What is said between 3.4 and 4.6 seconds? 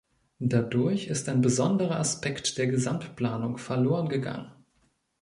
verloren gegangen.